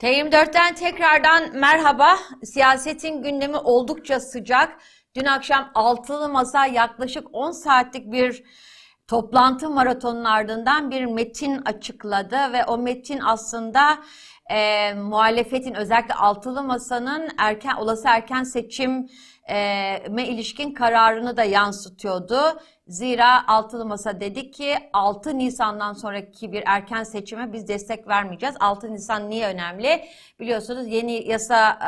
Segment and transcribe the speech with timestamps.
[0.00, 2.18] T24'ten tekrardan merhaba.
[2.44, 4.78] Siyasetin gündemi oldukça sıcak.
[5.14, 8.42] Dün akşam altılı masa yaklaşık 10 saatlik bir
[9.08, 13.98] toplantı maratonun ardından bir metin açıkladı ve o metin aslında
[14.50, 19.08] e, muhalefetin özellikle altılı masanın erken olası erken seçim
[20.10, 22.60] me ilişkin kararını da yansıtıyordu.
[22.90, 28.54] Zira Altılı Masa dedi ki 6 Nisan'dan sonraki bir erken seçime biz destek vermeyeceğiz.
[28.60, 30.04] 6 Nisan niye önemli?
[30.40, 31.78] Biliyorsunuz yeni yasa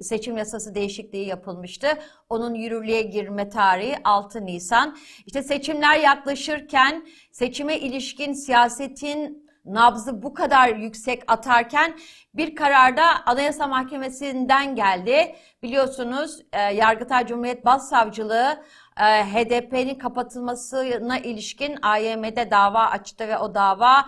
[0.00, 1.88] seçim yasası değişikliği yapılmıştı.
[2.28, 4.96] Onun yürürlüğe girme tarihi 6 Nisan.
[5.26, 11.98] İşte seçimler yaklaşırken seçime ilişkin siyasetin nabzı bu kadar yüksek atarken
[12.34, 15.36] bir kararda Anayasa Mahkemesi'nden geldi.
[15.62, 18.58] Biliyorsunuz e, Yargıtay Cumhuriyet Başsavcılığı e,
[19.00, 24.06] HDP'nin kapatılmasına ilişkin AYM'de dava açtı ve o dava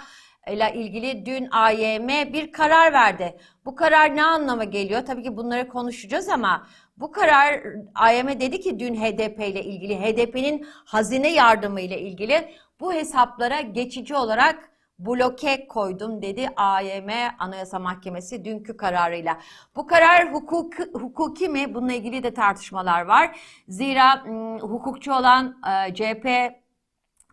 [0.49, 3.37] ile ilgili dün AYM bir karar verdi.
[3.65, 5.07] Bu karar ne anlama geliyor?
[5.07, 6.67] Tabii ki bunları konuşacağız ama
[6.97, 7.61] bu karar
[7.95, 14.15] AYM dedi ki dün HDP ile ilgili HDP'nin hazine yardımı ile ilgili bu hesaplara geçici
[14.15, 14.72] olarak
[15.07, 17.09] bloke koydum dedi AYM
[17.39, 19.39] Anayasa Mahkemesi dünkü kararıyla.
[19.77, 21.75] Bu karar hukuk, hukuki mi?
[21.75, 23.39] Bununla ilgili de tartışmalar var.
[23.69, 24.25] Zira
[24.61, 25.57] hukukçu olan
[25.89, 26.27] e, CHP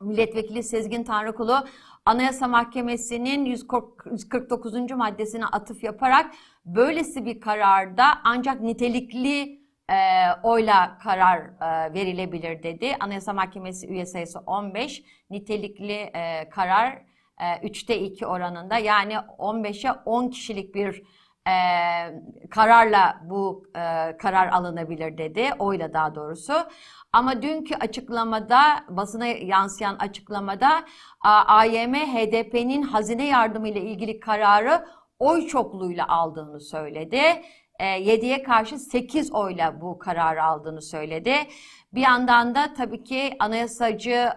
[0.01, 1.55] Milletvekili Sezgin Tanrıkulu
[2.05, 4.91] Anayasa Mahkemesi'nin 149.
[4.91, 6.31] maddesine atıf yaparak
[6.65, 9.97] böylesi bir kararda ancak nitelikli e,
[10.43, 12.95] oyla karar e, verilebilir dedi.
[12.99, 17.08] Anayasa Mahkemesi üye sayısı 15, nitelikli e, karar
[17.39, 21.03] 3'te e, 2 oranında yani 15'e 10 kişilik bir
[21.47, 21.53] e,
[22.49, 25.49] kararla bu e, karar alınabilir dedi.
[25.59, 26.53] Oyla daha doğrusu.
[27.13, 30.83] Ama dünkü açıklamada, basına yansıyan açıklamada
[31.47, 34.85] AYM HDP'nin hazine yardımı ile ilgili kararı
[35.19, 37.21] oy çokluğuyla aldığını söyledi.
[37.79, 41.35] 7'ye karşı 8 oyla bu kararı aldığını söyledi.
[41.93, 44.29] Bir yandan da tabii ki anayasacı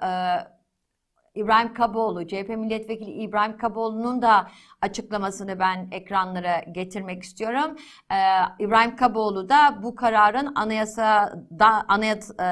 [1.34, 4.50] İbrahim Kaboğlu, CHP milletvekili İbrahim Kaboğlu'nun da
[4.80, 7.76] açıklamasını ben ekranlara getirmek istiyorum.
[8.10, 8.16] Ee,
[8.58, 12.44] İbrahim Kaboğlu da bu kararın anayasada anayas, e,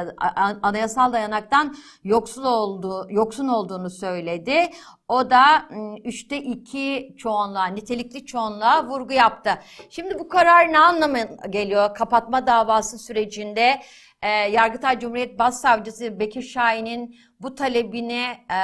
[0.63, 4.71] anayasal dayanaktan yoksul olduğu, yoksun olduğunu söyledi.
[5.09, 5.69] O da
[6.05, 9.51] üçte iki çoğunluğa, nitelikli çoğunluğa vurgu yaptı.
[9.91, 11.19] Şimdi bu karar ne anlama
[11.51, 11.95] geliyor?
[11.95, 13.81] Kapatma davası sürecinde
[14.23, 18.59] e, Yargıtay Cumhuriyet Başsavcısı Bekir Şahin'in bu talebini e,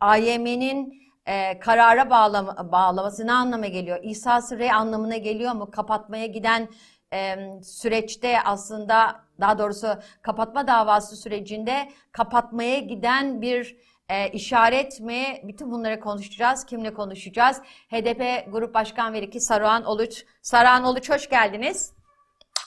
[0.00, 3.98] AYM'nin e, karara bağlama, bağlaması ne anlama geliyor?
[4.02, 5.70] İsa Sırrı anlamına geliyor mu?
[5.70, 6.68] Kapatmaya giden
[7.12, 9.88] e, süreçte aslında daha doğrusu
[10.22, 13.76] kapatma davası sürecinde kapatmaya giden bir
[14.08, 15.40] e, işaret mi?
[15.44, 16.66] Bütün bunları konuşacağız.
[16.66, 17.60] Kimle konuşacağız?
[17.90, 20.24] HDP Grup Başkan Vekili Saruhan Oluç.
[20.42, 21.92] Saruhan Oluç hoş geldiniz.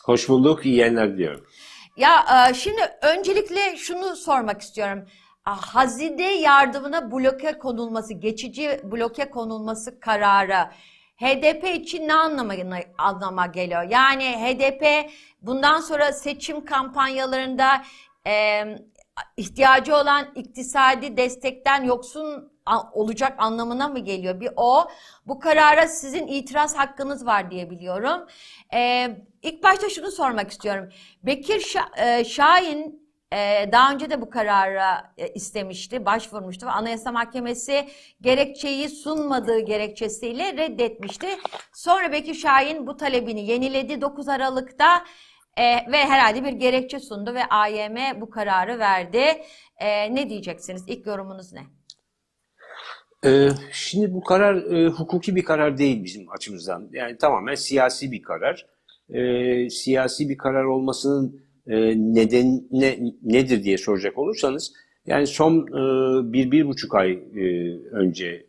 [0.06, 0.66] Hoş bulduk.
[0.66, 1.46] İyi yayınlar diliyorum.
[1.98, 5.06] Ya e, şimdi öncelikle şunu sormak istiyorum.
[5.44, 10.70] Hazine yardımına bloke konulması, geçici bloke konulması kararı
[11.18, 12.54] HDP için ne anlama,
[12.98, 13.84] anlama geliyor?
[13.84, 17.84] Yani HDP bundan sonra seçim kampanyalarında
[18.28, 18.64] e,
[19.38, 22.52] ihtiyacı olan iktisadi destekten yoksun
[22.94, 24.40] olacak anlamına mı geliyor?
[24.40, 24.88] Bir o.
[25.26, 28.28] Bu karara sizin itiraz hakkınız var diye biliyorum.
[28.74, 30.90] Ee, ilk başta şunu sormak istiyorum.
[31.24, 37.88] Bekir Şah, e, Şahin e, daha önce de bu karara e, istemişti, başvurmuştu Anayasa Mahkemesi
[38.22, 41.28] gerekçeyi sunmadığı gerekçesiyle reddetmişti.
[41.74, 45.04] Sonra Bekir Şahin bu talebini yeniledi 9 Aralık'ta.
[45.58, 49.44] E, ve herhalde bir gerekçe sundu ve AYM bu kararı verdi.
[49.78, 50.84] E, ne diyeceksiniz?
[50.88, 51.77] İlk yorumunuz ne?
[53.28, 56.90] Ee, şimdi bu karar e, hukuki bir karar değil bizim açımızdan.
[56.94, 58.66] Yani tamamen siyasi bir karar.
[59.10, 64.74] Ee, siyasi bir karar olmasının e, nedeni ne, nedir diye soracak olursanız,
[65.06, 68.46] yani son e, bir, bir buçuk ay e, önce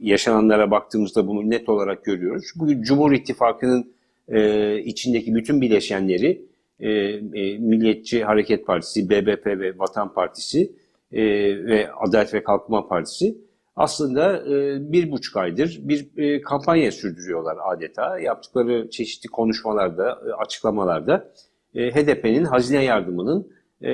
[0.00, 2.52] yaşananlara baktığımızda bunu net olarak görüyoruz.
[2.56, 3.92] Bugün Cumhur İttifakı'nın
[4.28, 6.42] e, içindeki bütün bileşenleri,
[6.80, 10.72] e, e, Milliyetçi Hareket Partisi, BBP ve Vatan Partisi
[11.12, 11.22] e,
[11.66, 13.36] ve Adalet ve Kalkınma Partisi
[13.76, 18.18] aslında e, bir buçuk aydır bir e, kampanya sürdürüyorlar adeta.
[18.18, 21.32] Yaptıkları çeşitli konuşmalarda, e, açıklamalarda
[21.74, 23.88] e, HDP'nin hazine yardımının e,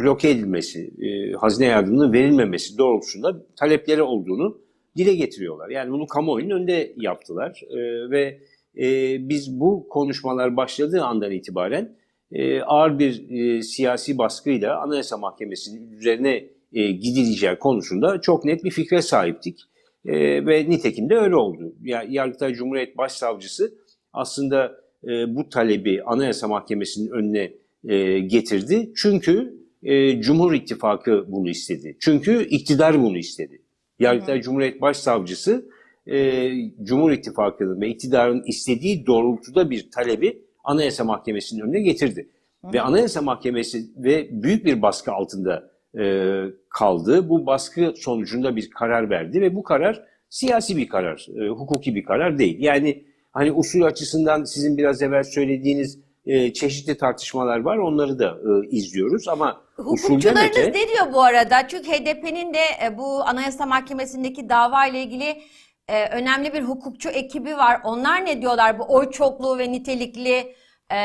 [0.00, 4.58] bloke edilmesi, e, hazine yardımının verilmemesi doğrultusunda talepleri olduğunu
[4.96, 5.68] dile getiriyorlar.
[5.68, 8.40] Yani bunu kamuoyunun önünde yaptılar e, ve
[8.76, 11.96] e, biz bu konuşmalar başladığı andan itibaren
[12.32, 18.70] e, ağır bir e, siyasi baskıyla Anayasa Mahkemesi'nin üzerine e, gidileceği konusunda çok net bir
[18.70, 19.60] fikre sahiptik.
[20.06, 21.74] E, ve nitekim de öyle oldu.
[21.82, 23.74] Yani Yargıtay Cumhuriyet Başsavcısı
[24.12, 24.72] aslında
[25.04, 27.52] e, bu talebi Anayasa Mahkemesi'nin önüne
[27.84, 28.92] e, getirdi.
[28.96, 31.96] Çünkü e, Cumhur İttifakı bunu istedi.
[32.00, 33.62] Çünkü iktidar bunu istedi.
[33.98, 35.66] Yargıtay Cumhuriyet Başsavcısı
[36.06, 36.50] e,
[36.82, 42.28] Cumhur İttifakı'nın ve iktidarın istediği doğrultuda bir talebi Anayasa Mahkemesi'nin önüne getirdi.
[42.72, 46.34] Ve Anayasa Mahkemesi ve büyük bir baskı altında e,
[46.68, 47.28] kaldı.
[47.28, 52.04] Bu baskı sonucunda bir karar verdi ve bu karar siyasi bir karar, e, hukuki bir
[52.04, 52.56] karar değil.
[52.60, 57.78] Yani hani usul açısından sizin biraz evvel söylediğiniz e, çeşitli tartışmalar var.
[57.78, 60.68] Onları da e, izliyoruz ama Hukukçularınız öte...
[60.68, 61.68] ne diyor bu arada?
[61.68, 65.42] Çünkü HDP'nin de e, bu Anayasa Mahkemesi'ndeki dava ile ilgili
[65.88, 67.80] e, önemli bir hukukçu ekibi var.
[67.84, 70.54] Onlar ne diyorlar bu oy çokluğu ve nitelikli
[70.92, 70.98] e,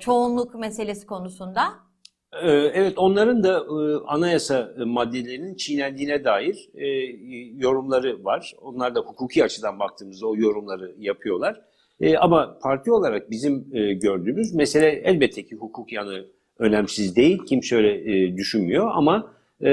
[0.00, 1.87] çoğunluk meselesi konusunda?
[2.32, 6.86] Ee, Evet, onların da e, anayasa maddelerinin çiğnendiğine dair e,
[7.56, 8.54] yorumları var.
[8.60, 11.60] Onlar da hukuki açıdan baktığımızda o yorumları yapıyorlar.
[12.00, 16.26] E, Ama parti olarak bizim e, gördüğümüz mesele elbette ki hukuk yanı
[16.58, 17.38] önemsiz değil.
[17.46, 19.68] Kimse öyle e, düşünmüyor ama e,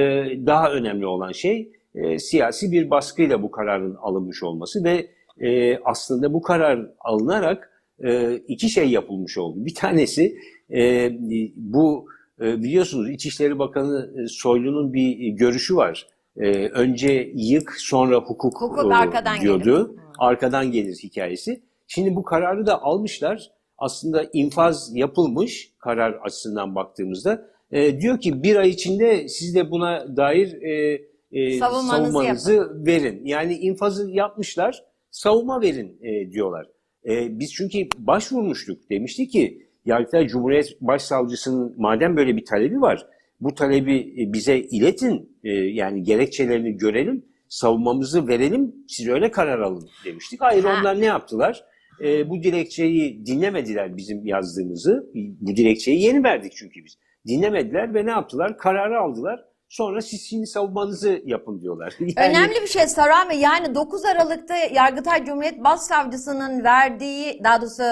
[0.46, 5.08] daha önemli olan şey e, siyasi bir baskıyla bu kararın alınmış olması ve
[5.48, 9.66] e, aslında bu karar alınarak e, iki şey yapılmış oldu.
[9.66, 10.38] Bir tanesi
[10.74, 11.12] e,
[11.56, 12.06] bu
[12.42, 16.08] e, biliyorsunuz İçişleri Bakanı e, Soylu'nun bir görüşü var.
[16.38, 19.88] E, önce yık sonra hukuk, Hukuk e, arkadan diyordu.
[19.88, 20.00] gelir.
[20.20, 21.62] Arkadan gelir hikayesi.
[21.88, 23.52] Şimdi bu kararı da almışlar.
[23.78, 27.48] Aslında infaz yapılmış karar açısından baktığımızda.
[27.72, 31.02] E, diyor ki bir ay içinde siz de buna dair e,
[31.32, 33.26] e, Savunmanızı savunmanızı verin.
[33.26, 36.68] Yani infazı yapmışlar, savunma verin e, diyorlar.
[37.06, 38.90] E, biz çünkü başvurmuştuk.
[38.90, 43.08] Demişti ki Yargıtay Cumhuriyet Başsavcısının madem böyle bir talebi var,
[43.42, 49.90] bu talebi e, bize iletin, e, yani gerekçelerini görelim, savunmamızı verelim, siz öyle karar alın
[50.06, 50.42] demiştik.
[50.42, 50.78] Hayır Ha.
[50.80, 51.64] onlar ne yaptılar?
[52.04, 55.12] E, bu dilekçeyi dinlemediler bizim yazdığımızı.
[55.42, 56.98] Bu dilekçeyi yeni verdik çünkü biz.
[57.28, 58.58] Dinlemediler ve ne yaptılar?
[58.58, 59.46] Kararı aldılar.
[59.70, 61.94] Sonra siz şimdi savunmanızı yapın diyorlar.
[62.00, 67.84] Yani- Önemli bir şey Sarami yani 9 Aralık'ta Yargıtay Cumhuriyet Başsavcısının verdiği daha doğrusu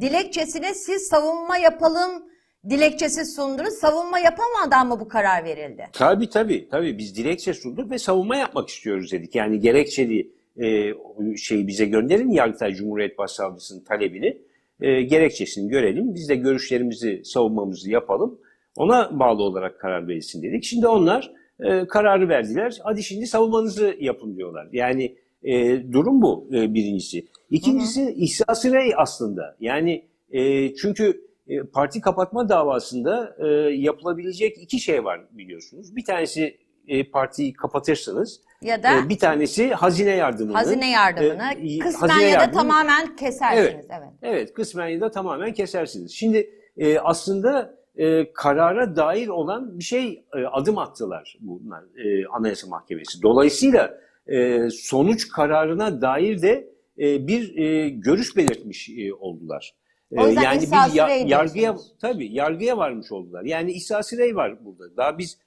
[0.00, 2.22] dilekçesine siz savunma yapalım
[2.70, 3.74] dilekçesi sundunuz.
[3.74, 5.86] Savunma yapamadan mı bu karar verildi?
[5.92, 9.34] Tabii tabii tabii biz dilekçe sunduk ve savunma yapmak istiyoruz dedik.
[9.34, 10.30] Yani gerekçeli
[10.62, 10.92] e,
[11.36, 14.38] şeyi bize gönderin Yargıtay Cumhuriyet Başsavcısının talebini
[14.80, 16.14] e, gerekçesini görelim.
[16.14, 18.38] Biz de görüşlerimizi savunmamızı yapalım.
[18.76, 20.64] Ona bağlı olarak karar verilsin dedik.
[20.64, 22.78] Şimdi onlar e, kararı verdiler.
[22.84, 24.68] Hadi şimdi savunmanızı yapın diyorlar.
[24.72, 27.26] Yani e, durum bu e, birincisi.
[27.50, 29.56] İkincisi İhsas-ı Rey aslında.
[29.60, 35.96] Yani e, çünkü e, parti kapatma davasında e, yapılabilecek iki şey var biliyorsunuz.
[35.96, 36.56] Bir tanesi
[36.88, 38.40] e, partiyi kapatırsınız.
[38.62, 40.56] Ya da E, bir tanesi hazine yardımını.
[40.56, 43.64] hazine yardımını e, kısmen hazine ya da yardımını- tamamen kesersiniz.
[43.66, 43.86] Evet.
[43.90, 44.08] evet.
[44.22, 46.12] Evet, kısmen ya da tamamen kesersiniz.
[46.12, 52.66] Şimdi e, aslında e, karara dair olan bir şey e, adım attılar bunlar e, Anayasa
[52.66, 53.22] Mahkemesi.
[53.22, 56.68] Dolayısıyla e, sonuç kararına dair de
[56.98, 59.74] e, bir e, görüş belirtmiş e, oldular.
[60.12, 60.60] E, O yüzden yani
[60.90, 63.42] bir ya- yargıya tabii yargıya varmış oldular.
[63.44, 64.96] Yani İhsas Rey var burada.
[64.96, 65.38] Daha biz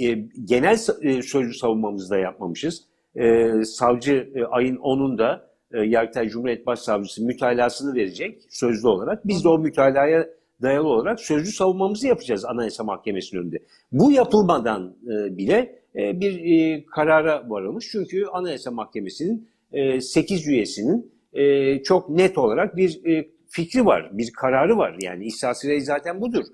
[0.00, 0.12] e,
[0.44, 2.84] genel e, sözlü savunmamızı da yapmamışız.
[3.16, 5.40] E, savcı e, ayın 10'unda
[5.72, 9.26] e, Yargıtay Cumhuriyet Başsavcısı mütalasını verecek sözlü olarak.
[9.28, 10.28] Biz de o mütalaya
[10.62, 13.58] dayalı olarak sözlü savunmamızı yapacağız Anayasa Mahkemesi'nin önünde.
[13.92, 17.88] Bu yapılmadan e, bile e, bir e, karara varılmış.
[17.92, 24.32] Çünkü Anayasa Mahkemesi'nin e, 8 üyesinin e, çok net olarak bir e, fikri var, bir
[24.32, 24.96] kararı var.
[25.00, 26.44] Yani İhsas zaten budur.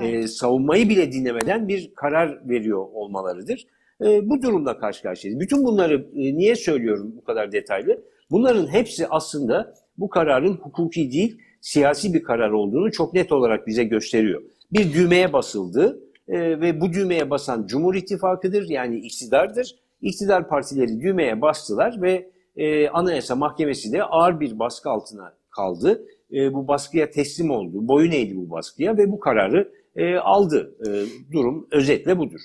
[0.00, 0.24] Evet.
[0.24, 3.66] E, savunmayı bile dinlemeden bir karar veriyor olmalarıdır.
[4.04, 5.40] E, bu durumla karşı karşıyayız.
[5.40, 8.02] Bütün bunları e, niye söylüyorum bu kadar detaylı?
[8.30, 13.84] Bunların hepsi aslında bu kararın hukuki değil, siyasi bir karar olduğunu çok net olarak bize
[13.84, 14.42] gösteriyor.
[14.72, 19.76] Bir düğmeye basıldı e, ve bu düğmeye basan Cumhur İttifakı'dır yani iktidardır.
[20.02, 26.06] İktidar partileri düğmeye bastılar ve e, Anayasa Mahkemesi de ağır bir baskı altına kaldı.
[26.32, 30.76] E, bu baskıya teslim oldu, boyun eğdi bu baskıya ve bu kararı e, aldı.
[30.86, 30.90] E,
[31.32, 32.40] durum özetle budur.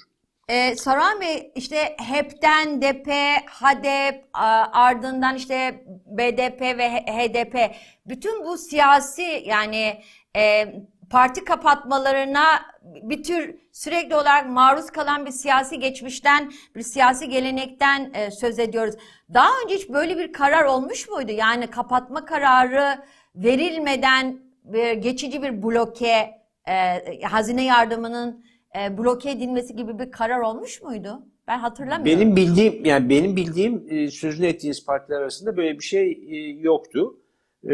[0.51, 3.11] Ee, Saran Bey işte HEP'ten DP,
[3.49, 4.25] HADEP,
[4.73, 10.01] ardından işte BDP ve HDP bütün bu siyasi yani
[10.35, 10.73] e,
[11.09, 12.45] parti kapatmalarına
[12.83, 18.95] bir tür sürekli olarak maruz kalan bir siyasi geçmişten, bir siyasi gelenekten e, söz ediyoruz.
[19.33, 21.31] Daha önce hiç böyle bir karar olmuş muydu?
[21.31, 23.03] Yani kapatma kararı
[23.35, 30.81] verilmeden bir geçici bir bloke, e, hazine yardımının e, bloke edilmesi gibi bir karar olmuş
[30.81, 31.23] muydu?
[31.47, 32.05] Ben hatırlamıyorum.
[32.05, 37.17] Benim bildiğim yani benim bildiğim e, sözünü ettiğiniz partiler arasında böyle bir şey e, yoktu.
[37.63, 37.69] E,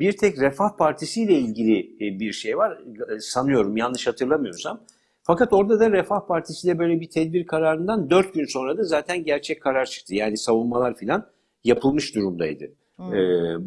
[0.00, 2.78] bir tek Refah Partisi ile ilgili e, bir şey var
[3.16, 4.80] E, sanıyorum yanlış hatırlamıyorsam.
[5.22, 9.24] Fakat orada da Refah Partisi de böyle bir tedbir kararından dört gün sonra da zaten
[9.24, 10.14] gerçek karar çıktı.
[10.14, 11.26] Yani savunmalar filan
[11.64, 12.64] yapılmış durumdaydı
[13.00, 13.22] e,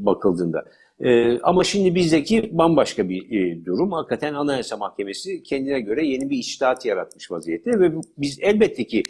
[0.06, 0.66] bakıldığında.
[1.00, 3.92] E, ama şimdi bizdeki bambaşka bir e, durum.
[3.92, 9.04] Hakikaten Anayasa Mahkemesi kendine göre yeni bir içtihat yaratmış vaziyette ve biz elbette ki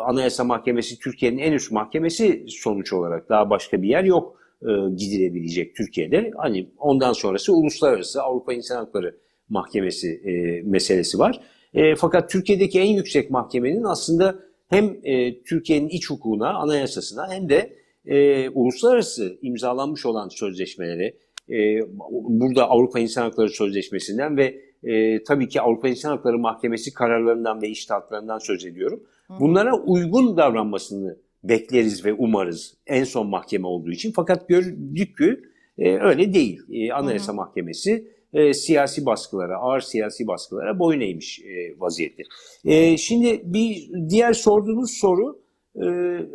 [0.00, 5.76] Anayasa Mahkemesi Türkiye'nin en üst mahkemesi sonuç olarak daha başka bir yer yok e, gidilebilecek
[5.76, 6.30] Türkiye'de.
[6.36, 9.16] Hani ondan sonrası uluslararası Avrupa İnsan Hakları
[9.48, 11.40] Mahkemesi e, meselesi var.
[11.74, 14.38] E, fakat Türkiye'deki en yüksek mahkemenin aslında
[14.68, 17.76] hem e, Türkiye'nin iç hukukuna, anayasasına hem de
[18.06, 21.16] e, uluslararası imzalanmış olan sözleşmeleri,
[21.50, 21.80] e,
[22.28, 27.68] burada Avrupa İnsan Hakları Sözleşmesi'nden ve e, tabii ki Avrupa İnsan Hakları Mahkemesi kararlarından ve
[27.68, 29.02] iştahatlarından söz ediyorum.
[29.40, 34.12] Bunlara uygun davranmasını bekleriz ve umarız en son mahkeme olduğu için.
[34.16, 35.40] Fakat gördük ki
[35.78, 36.60] e, öyle değil.
[36.72, 42.22] E, Anayasa Mahkemesi e, siyasi baskılara, ağır siyasi baskılara boyun eğmiş e, vaziyette.
[42.64, 45.45] E, şimdi bir diğer sorduğunuz soru
[45.82, 45.86] e,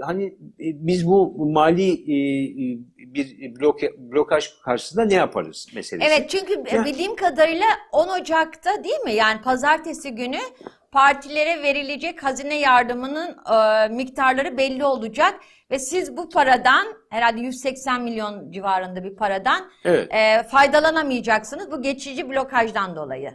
[0.01, 0.25] hani
[0.59, 2.77] e, biz bu mali e, e,
[3.13, 6.07] bir bloke, blokaj karşısında ne yaparız meselesi.
[6.13, 9.13] Evet çünkü Ya- bildiğim kadarıyla 10 Ocak'ta değil mi?
[9.13, 10.37] Yani pazartesi günü
[10.91, 15.39] partilere verilecek hazine yardımının e, miktarları belli olacak
[15.71, 20.13] ve siz bu paradan herhalde 180 milyon civarında bir paradan Evet.
[20.13, 23.31] e, faydalanamayacaksınız bu geçici blokajdan dolayı.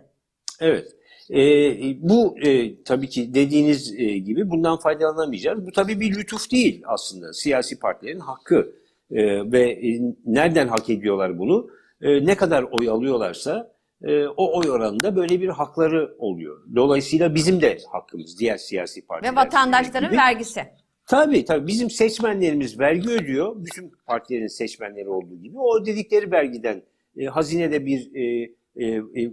[0.61, 0.89] Evet.
[1.31, 5.67] Ee, bu e, tabii ki dediğiniz e, gibi bundan faydalanamayacağız.
[5.67, 7.33] Bu tabii bir lütuf değil aslında.
[7.33, 8.73] Siyasi partilerin hakkı
[9.11, 11.71] E, ve e, nereden hak ediyorlar bunu?
[12.03, 16.63] E, ne kadar oy alıyorlarsa e, o oy oranında böyle bir hakları oluyor.
[16.75, 20.19] Dolayısıyla bizim de hakkımız diğer siyasi partiler Ve vatandaşların gibi.
[20.21, 20.61] vergisi.
[21.07, 23.57] Tabii tabii bizim seçmenlerimiz vergi ödüyor.
[23.65, 25.59] Bütün partilerin seçmenleri olduğu gibi.
[25.59, 26.83] O dedikleri vergiden
[27.17, 29.31] e, hazinede bir e, e, e,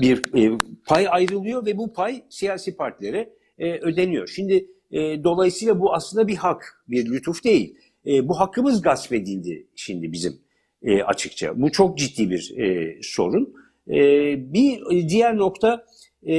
[0.00, 4.28] bir e, pay ayrılıyor ve bu pay siyasi partilere e, ödeniyor.
[4.28, 7.78] Şimdi e, dolayısıyla bu aslında bir hak, bir lütuf değil.
[8.06, 10.38] E, bu hakkımız gasp edildi şimdi bizim
[10.82, 11.62] e, açıkça.
[11.62, 13.54] Bu çok ciddi bir e, sorun.
[13.88, 13.98] E,
[14.52, 15.86] bir diğer nokta
[16.26, 16.34] e,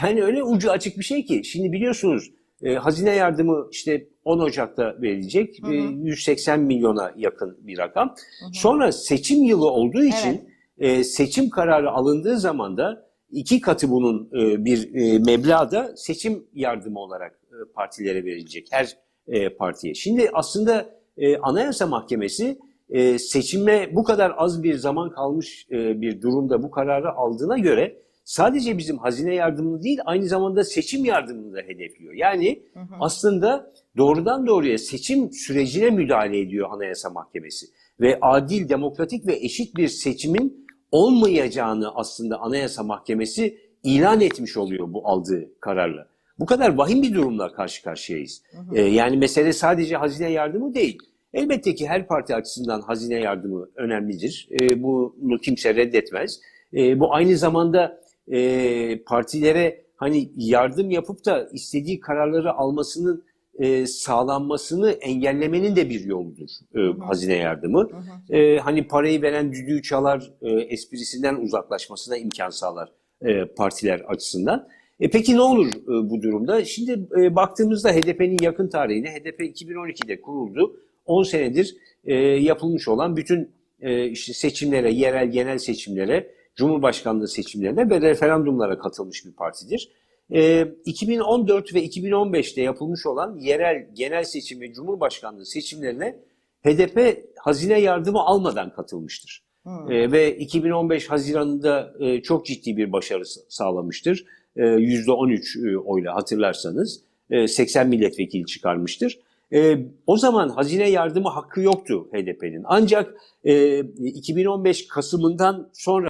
[0.00, 2.30] yani öyle ucu açık bir şey ki şimdi biliyorsunuz
[2.62, 5.62] e, hazine yardımı işte 10 Ocak'ta verilecek.
[5.62, 5.72] Hı hı.
[5.72, 8.14] E, 180 milyona yakın bir rakam.
[8.52, 10.49] Sonra seçim yılı olduğu için
[10.80, 16.46] e, seçim kararı alındığı zaman da iki katı bunun e, bir e, meblağ da seçim
[16.54, 18.96] yardımı olarak e, partilere verilecek her
[19.28, 19.94] e, partiye.
[19.94, 22.58] Şimdi aslında e, Anayasa Mahkemesi
[22.90, 27.96] e, seçime bu kadar az bir zaman kalmış e, bir durumda bu kararı aldığına göre
[28.24, 32.14] sadece bizim hazine yardımını değil aynı zamanda seçim yardımını da hedefliyor.
[32.14, 32.62] Yani
[33.00, 37.66] aslında doğrudan doğruya seçim sürecine müdahale ediyor Anayasa Mahkemesi
[38.00, 45.08] ve adil, demokratik ve eşit bir seçimin olmayacağını aslında Anayasa Mahkemesi ilan etmiş oluyor bu
[45.08, 46.06] aldığı kararla.
[46.38, 48.42] Bu kadar vahim bir durumla karşı karşıyayız.
[48.74, 50.98] Ee, yani mesele sadece hazine yardımı değil.
[51.34, 54.48] Elbette ki her parti açısından hazine yardımı önemlidir.
[54.60, 56.40] Ee, bunu kimse reddetmez.
[56.74, 63.24] Ee, bu aynı zamanda e, partilere hani yardım yapıp da istediği kararları almasının
[63.60, 67.88] e, sağlanmasını engellemenin de bir yoludur e, hazine yardımı.
[68.30, 74.68] E, hani parayı veren düdüğü çalar e, esprisinden uzaklaşmasına imkan sağlar e, partiler açısından.
[75.00, 76.64] E, peki ne olur e, bu durumda?
[76.64, 80.76] Şimdi e, baktığımızda HDP'nin yakın tarihine, HDP 2012'de kuruldu.
[81.06, 83.50] 10 senedir e, yapılmış olan bütün
[83.80, 89.90] e, işte seçimlere, yerel genel seçimlere, Cumhurbaşkanlığı seçimlerine ve referandumlara katılmış bir partidir.
[90.32, 96.16] E, 2014 ve 2015'te yapılmış olan yerel genel seçim ve Cumhurbaşkanlığı seçimlerine
[96.64, 99.42] HDP hazine yardımı almadan katılmıştır.
[99.88, 104.24] E, ve 2015 Haziran'da e, çok ciddi bir başarı sa- sağlamıştır.
[104.56, 109.20] E, %13 e, oyla hatırlarsanız e, 80 milletvekili çıkarmıştır.
[109.52, 112.62] E, o zaman hazine yardımı hakkı yoktu HDP'nin.
[112.64, 116.08] Ancak e, 2015 Kasım'ından sonra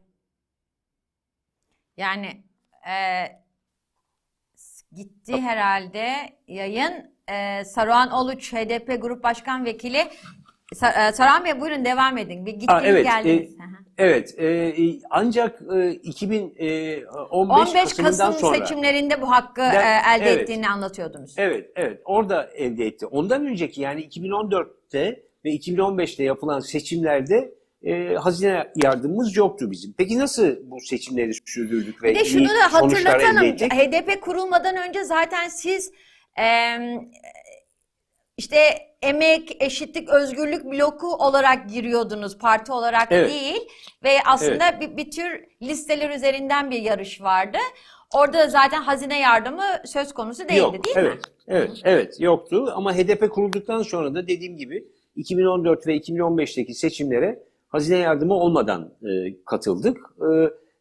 [1.97, 2.27] Yani
[2.89, 2.95] e,
[4.97, 6.07] gitti herhalde
[6.47, 6.93] yayın.
[7.33, 10.03] E, Saruhan Oluç HDP Grup Başkan Vekili.
[10.75, 12.47] Sa- e, Saruhan Bey buyurun devam edin.
[12.47, 13.51] Bir gittiniz Aa, evet, geldiniz.
[13.53, 13.57] e,
[13.99, 19.75] evet e, e, ancak e, 2015 15 Kasım'dan Kasım sonra seçimlerinde bu hakkı Ben-
[20.15, 20.43] e, elde evet.
[20.43, 21.35] ettiğini anlatıyordunuz.
[21.37, 22.01] Evet, evet.
[22.05, 23.07] Orada elde etti.
[23.07, 29.95] Ondan önceki yani 2014'te ve 2015'te yapılan seçimlerde e, hazine yardımımız yoktu bizim.
[29.99, 33.57] Peki nasıl bu seçimleri sürdürdük ve Bir de şunu da hatırlatalım.
[33.57, 35.93] HDP kurulmadan önce zaten siz
[36.39, 37.01] Eee,
[38.37, 38.59] işte
[39.03, 43.31] emek, eşitlik, özgürlük bloku olarak giriyordunuz parti olarak Evet.
[43.31, 43.61] değil
[44.05, 47.59] ve aslında bir, bir tür listeler üzerinden bir yarış vardı.
[48.15, 51.21] Orada da zaten hazine yardımı söz konusu değildi Yok, değil evet, mi?
[51.49, 54.85] evet, evet yoktu ama HDP kurulduktan sonra da dediğim gibi
[55.17, 57.39] 2014 ve 2015'teki seçimlere
[57.71, 59.09] hazine yardımı olmadan e,
[59.45, 59.99] katıldık.
[60.21, 60.29] E,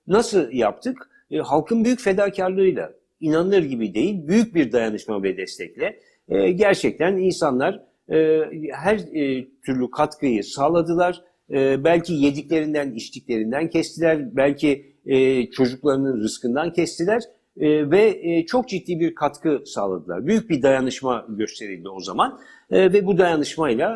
[0.08, 1.10] nasıl yaptık?
[1.32, 7.84] E, halkın büyük fedakarlığıyla, inanılır gibi değil, büyük bir dayanışma ve destekle e, gerçekten insanlar
[8.12, 8.42] e,
[8.72, 11.22] her e, türlü katkıyı sağladılar.
[11.52, 17.22] E, belki yediklerinden, içtiklerinden kestiler, belki e, çocuklarının rızkından kestiler
[17.58, 20.28] e, ve e, çok ciddi bir katkı sağladılar.
[20.28, 22.40] Büyük bir dayanışma gösterildi o zaman
[22.72, 23.96] E, ve bu dayanışmayla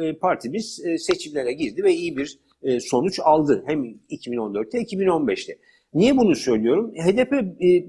[0.00, 2.38] e, e, partimiz e, seçimlere girdi ve iyi bir
[2.80, 5.58] sonuç aldı hem 2014'te 2015'te.
[5.94, 6.94] Niye bunu söylüyorum?
[6.94, 7.32] HDP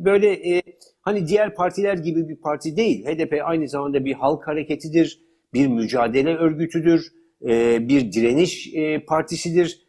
[0.06, 0.62] böyle
[1.02, 3.06] hani diğer partiler gibi bir parti değil.
[3.06, 5.22] HDP aynı zamanda bir halk hareketidir,
[5.54, 7.12] bir mücadele örgütüdür,
[7.88, 8.74] bir direniş
[9.08, 9.88] partisidir,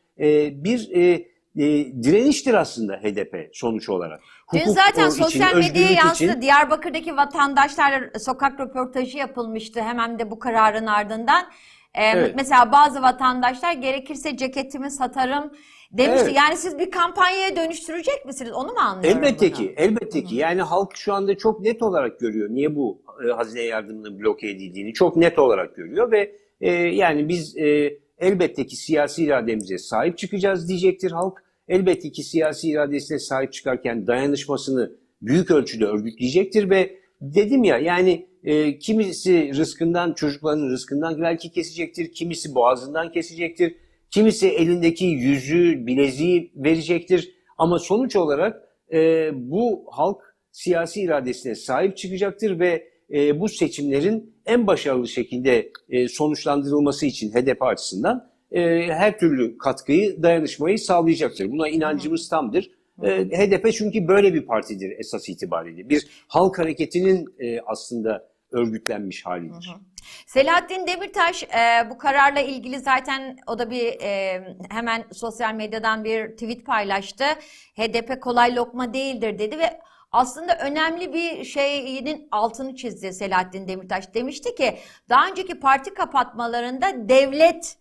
[0.65, 1.63] bir e, e,
[2.03, 4.21] direniştir aslında HDP sonuç olarak.
[4.55, 6.31] Dün Hukuk zaten için, sosyal medyaya yansıdı.
[6.31, 11.45] için- Diyarbakır'daki vatandaşlarla sokak röportajı yapılmıştı hemen de bu kararın ardından.
[11.95, 12.33] Ee, Evet.
[12.37, 15.53] Mesela bazı vatandaşlar gerekirse ceketimi satarım
[15.93, 16.25] demişti.
[16.27, 16.37] Evet.
[16.37, 18.53] Yani siz bir kampanyaya dönüştürecek misiniz?
[18.53, 19.19] Onu mu anlıyorum?
[19.25, 19.57] Elbette bunu?
[19.59, 20.37] ki, elbette ki.
[20.37, 24.93] Yani halk şu anda çok net olarak görüyor niye bu e, hazine yardımının bloke edildiğini
[24.93, 30.69] çok net olarak görüyor ve e, yani biz e, elbette ki siyasi irademize sahip çıkacağız
[30.69, 31.45] diyecektir halk.
[31.69, 38.79] Elbette ki siyasi iradesine sahip çıkarken dayanışmasını büyük ölçüde örgütleyecektir ve dedim ya yani e,
[38.79, 43.77] kimisi rızkından çocuklarının rızkından belki kesecektir, kimisi boğazından kesecektir,
[44.11, 47.35] kimisi elindeki yüzüğü, bileziği verecektir.
[47.59, 48.63] Ama sonuç olarak
[48.93, 56.09] e, bu halk siyasi iradesine sahip çıkacaktır ve e, bu seçimlerin en başarılı şekilde e,
[56.09, 61.53] sonuçlandırılması için HDP açısından e, her türlü katkıyı, dayanışmayı sağlayacaktır.
[61.53, 62.71] Buna inancımız tamdır.
[63.33, 65.89] HDP çünkü böyle bir partidir esas itibariyle.
[65.89, 67.35] Bir halk hareketinin
[67.67, 69.71] aslında örgütlenmiş halidir.
[70.27, 76.29] Selahattin Demirtaş e, bu kararla ilgili zaten o da bir e, hemen sosyal medyadan bir
[76.29, 77.25] tweet paylaştı.
[77.77, 79.81] HDP kolay lokma değildir dedi ve
[80.13, 84.15] aslında önemli bir şeyinin altını çizdi Selahattin Demirtaş.
[84.15, 87.77] Demişti ki daha önceki parti kapatmalarında devlet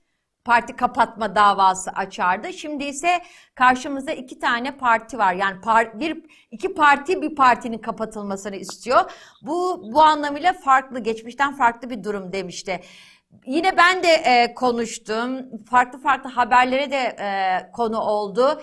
[0.46, 2.54] parti kapatma davası açardı.
[2.54, 3.22] Şimdi ise
[3.56, 5.34] karşımızda iki tane parti var.
[5.34, 9.12] Yani par- bir iki parti bir partinin kapatılmasını istiyor.
[9.42, 12.82] Bu bu anlamıyla farklı, geçmişten farklı bir durum demişti.
[13.46, 15.46] Yine ben de e, konuştum.
[15.70, 18.62] Farklı farklı haberlere de e, konu oldu.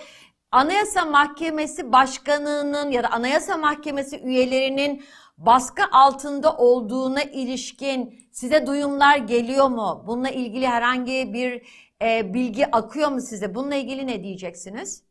[0.52, 5.02] Anayasa Mahkemesi Başkanı'nın ya da Anayasa Mahkemesi üyelerinin
[5.38, 10.04] baskı altında olduğuna ilişkin size duyumlar geliyor mu?
[10.06, 11.62] Bununla ilgili herhangi bir
[12.02, 13.54] e, bilgi akıyor mu size?
[13.54, 15.02] Bununla ilgili ne diyeceksiniz?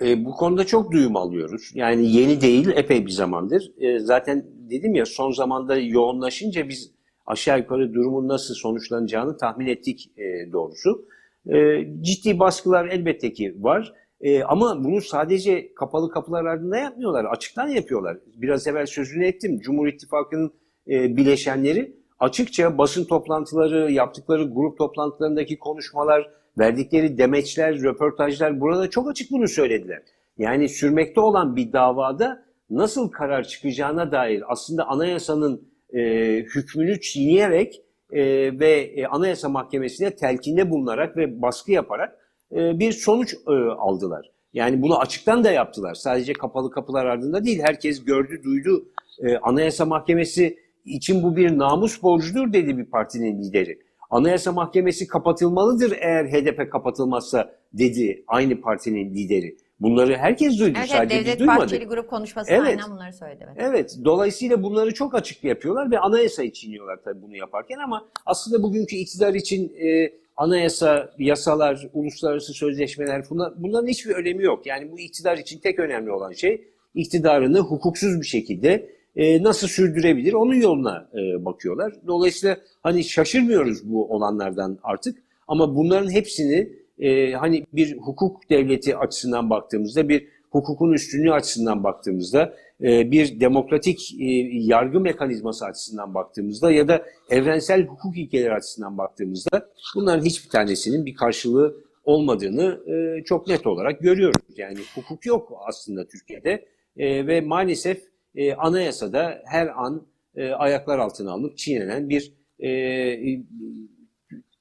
[0.00, 1.70] E, bu konuda çok duyum alıyoruz.
[1.74, 3.72] Yani yeni değil, epey bir zamandır.
[3.78, 6.92] E, zaten dedim ya son zamanda yoğunlaşınca biz
[7.26, 11.08] aşağı yukarı durumun nasıl sonuçlanacağını tahmin ettik e, doğrusu.
[11.46, 11.56] E,
[12.00, 13.92] ciddi baskılar elbette ki var.
[14.20, 18.16] E, ama bunu sadece kapalı kapılar ardında yapmıyorlar, açıktan yapıyorlar.
[18.34, 19.60] Biraz evvel sözünü ettim.
[19.60, 20.52] Cumhur İttifakı'nın
[20.88, 29.30] e, bileşenleri açıkça basın toplantıları, yaptıkları grup toplantılarındaki konuşmalar, verdikleri demeçler, röportajlar burada çok açık
[29.30, 30.02] bunu söylediler.
[30.38, 36.00] Yani sürmekte olan bir davada nasıl karar çıkacağına dair aslında anayasanın e,
[36.36, 38.22] hükmünü çiğneyerek e,
[38.60, 44.30] ve e, Anayasa Mahkemesi'ne telkinde bulunarak ve baskı yaparak e, bir sonuç e, aldılar.
[44.52, 45.94] Yani bunu açıktan da yaptılar.
[45.94, 47.60] Sadece kapalı kapılar ardında değil.
[47.62, 48.88] Herkes gördü, duydu.
[49.18, 53.78] E, Anayasa Mahkemesi için bu bir namus borcudur dedi bir partinin lideri.
[54.10, 59.56] Anayasa Mahkemesi kapatılmalıdır eğer HDP kapatılmazsa dedi aynı partinin lideri.
[59.80, 60.78] Bunları herkes duydu.
[60.78, 61.62] Evet, Sadece biz Devlet duymadık.
[61.62, 62.66] Bahçeli grup konuşmasında Evet.
[62.66, 63.46] aynen bunları söyledi.
[63.48, 63.62] Evet.
[63.68, 68.96] Evet, dolayısıyla bunları çok açık yapıyorlar ve anayasayı çiğniyorlar tabii bunu yaparken ama aslında bugünkü
[68.96, 74.66] iktidar için e, anayasa, yasalar, uluslararası sözleşmeler bunlar, bunların hiçbir önemi yok.
[74.66, 80.32] Yani bu iktidar için tek önemli olan şey iktidarını hukuksuz bir şekilde e, nasıl sürdürebilir
[80.32, 81.92] onun yoluna e, bakıyorlar.
[82.06, 89.50] Dolayısıyla hani şaşırmıyoruz bu olanlardan artık ama bunların hepsini e, hani bir hukuk devleti açısından
[89.50, 97.04] baktığımızda bir hukukun üstünlüğü açısından baktığımızda bir demokratik e, yargı mekanizması açısından baktığımızda ya da
[97.30, 104.00] evrensel hukuk ilkeleri açısından baktığımızda bunların hiçbir tanesinin bir karşılığı olmadığını e, çok net olarak
[104.00, 104.42] görüyoruz.
[104.56, 108.02] Yani hukuk yok aslında Türkiye'de E, ve maalesef
[108.34, 113.42] e, anayasada her an e, ayaklar altına alınıp çiğnenen bir e, e,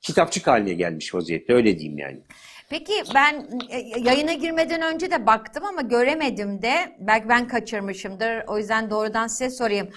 [0.01, 2.21] kitapçık haline gelmiş vaziyette öyle diyeyim yani.
[2.69, 6.97] Peki ben e, yayına girmeden önce de baktım ama göremedim de.
[6.99, 8.43] Belki ben kaçırmışımdır.
[8.47, 9.89] O yüzden doğrudan size sorayım.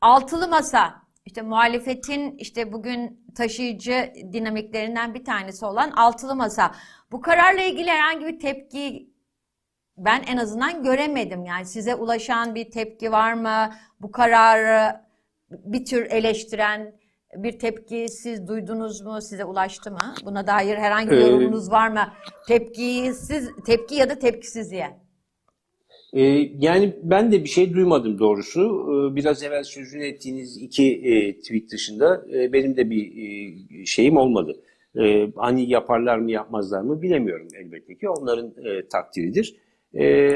[0.00, 6.74] Altılı masa işte muhalefetin işte bugün taşıyıcı dinamiklerinden bir tanesi olan altılı masa.
[7.12, 9.10] Bu kararla ilgili herhangi bir tepki
[9.96, 11.44] ben en azından göremedim.
[11.44, 13.72] Yani size ulaşan bir tepki var mı?
[14.00, 15.00] Bu kararı
[15.50, 16.97] bir tür eleştiren
[17.36, 19.20] bir tepki siz duydunuz mu?
[19.22, 20.14] Size ulaştı mı?
[20.24, 22.08] Buna dair herhangi bir Ee, yorumunuz var mı?
[22.46, 24.90] Tepkiyi siz tepki ya da tepkisizliğe.
[26.12, 26.22] Ee,
[26.58, 28.60] yani ben de bir şey duymadım doğrusu.
[28.60, 34.16] Ee, biraz evvel sözünü ettiğiniz iki e, tweet dışında e, benim de bir e, şeyim
[34.16, 34.60] olmadı.
[35.00, 38.08] Ee, hani yaparlar mı yapmazlar mı bilemiyorum elbette ki.
[38.08, 39.56] Onların e, takdiridir.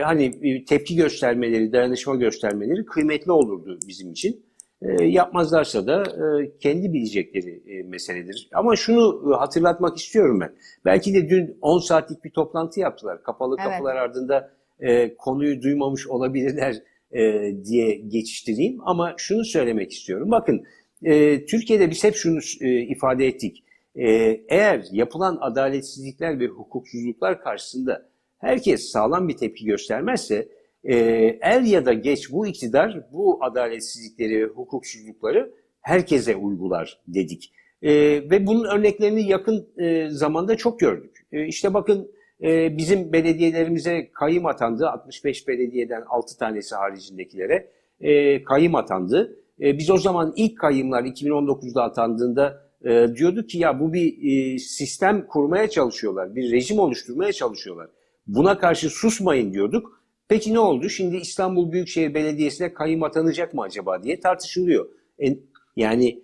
[0.02, 4.42] Hani e, tepki göstermeleri, dayanışma göstermeleri kıymetli olurdu bizim için.
[4.82, 8.48] E, yapmazlarsa da e, kendi bilecekleri e, meseledir.
[8.52, 10.52] Ama şunu e, hatırlatmak istiyorum ben.
[10.84, 13.22] Belki de dün 10 saatlik bir toplantı yaptılar.
[13.22, 13.70] Kapalı Evet.
[13.70, 16.76] kapılar ardında e, konuyu duymamış olabilirler
[17.12, 17.20] e,
[17.64, 18.78] diye geçiştireyim.
[18.84, 20.30] Ama şunu söylemek istiyorum.
[20.30, 20.64] Bakın
[21.02, 23.64] e, Türkiye'de biz hep şunu e, ifade ettik.
[23.94, 24.06] E,
[24.48, 30.48] eğer yapılan adaletsizlikler ve hukuksuzluklar karşısında herkes sağlam bir tepki göstermezse
[30.84, 30.96] e,
[31.40, 37.52] er ya da geç bu iktidar bu adaletsizlikleri hukuksuzlukları herkese uygular dedik.
[37.82, 37.92] E,
[38.30, 41.26] ve bunun örneklerini yakın e, zamanda çok gördük.
[41.32, 42.10] E, işte bakın
[42.42, 44.88] e, bizim belediyelerimize kayım atandı.
[44.88, 47.68] 65 belediyeden 6 tanesi haricindekilere
[48.00, 49.36] e, kayım atandı.
[49.60, 54.58] E, biz o zaman ilk kayımlar 2019'da atandığında e, diyorduk ki ya bu bir e,
[54.58, 56.36] sistem kurmaya çalışıyorlar.
[56.36, 57.88] Bir rejim oluşturmaya çalışıyorlar.
[58.26, 60.01] Buna karşı susmayın diyorduk.
[60.32, 60.88] Peki ne oldu?
[60.88, 64.88] Şimdi İstanbul Büyükşehir Belediyesi'ne kayım atanacak mı acaba diye tartışılıyor.
[65.24, 65.38] E,
[65.76, 66.22] yani